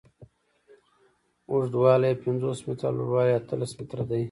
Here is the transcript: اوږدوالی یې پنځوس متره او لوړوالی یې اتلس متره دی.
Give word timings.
اوږدوالی 1.51 2.07
یې 2.11 2.21
پنځوس 2.23 2.59
متره 2.67 2.87
او 2.89 2.95
لوړوالی 2.97 3.29
یې 3.33 3.37
اتلس 3.39 3.71
متره 3.79 4.03
دی. 4.09 4.19